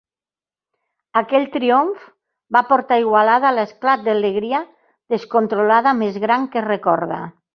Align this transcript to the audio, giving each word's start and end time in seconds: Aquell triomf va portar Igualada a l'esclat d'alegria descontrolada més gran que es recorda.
Aquell 1.19 1.43
triomf 1.55 2.07
va 2.57 2.63
portar 2.71 2.97
Igualada 3.03 3.49
a 3.49 3.53
l'esclat 3.59 4.07
d'alegria 4.09 4.63
descontrolada 5.17 5.97
més 6.03 6.21
gran 6.27 6.51
que 6.55 6.63
es 6.65 6.69
recorda. 6.69 7.23